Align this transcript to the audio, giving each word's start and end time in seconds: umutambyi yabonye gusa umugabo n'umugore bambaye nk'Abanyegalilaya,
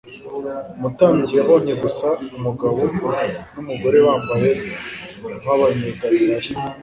umutambyi 0.77 1.33
yabonye 1.39 1.73
gusa 1.83 2.07
umugabo 2.37 2.81
n'umugore 3.53 3.97
bambaye 4.05 4.49
nk'Abanyegalilaya, 5.41 6.51